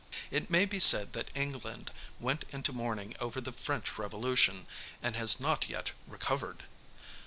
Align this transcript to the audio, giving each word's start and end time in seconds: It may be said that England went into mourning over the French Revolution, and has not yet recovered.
It 0.31 0.49
may 0.49 0.65
be 0.65 0.79
said 0.79 1.13
that 1.13 1.29
England 1.35 1.91
went 2.19 2.43
into 2.49 2.73
mourning 2.73 3.15
over 3.19 3.39
the 3.39 3.51
French 3.51 3.99
Revolution, 3.99 4.65
and 5.03 5.15
has 5.15 5.39
not 5.39 5.69
yet 5.69 5.91
recovered. 6.07 6.63